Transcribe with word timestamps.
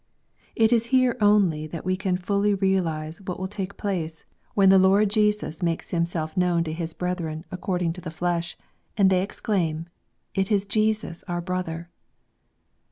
It 0.55 0.73
is 0.73 0.87
here 0.87 1.15
only 1.21 1.69
Jhat 1.69 1.83
we 1.85 1.95
can 1.95 2.17
fully 2.17 2.55
realize 2.55 3.21
what 3.21 3.39
will 3.39 3.47
take 3.47 3.77
place 3.77 4.25
when 4.55 4.69
the 4.69 4.79
Lord 4.79 5.09
VI 5.09 5.09
preface. 5.09 5.13
Jesus 5.37 5.61
makes 5.61 5.89
Himself 5.91 6.35
known 6.35 6.63
to 6.63 6.73
his 6.73 6.95
brethren 6.95 7.45
accord 7.51 7.83
ing 7.83 7.93
to 7.93 8.01
the 8.01 8.09
flesh, 8.09 8.57
and 8.97 9.11
they 9.11 9.21
exclaim," 9.21 9.85
It 10.33 10.51
is 10.51 10.65
Jesus 10.65 11.23
our 11.27 11.39
brother 11.39 11.91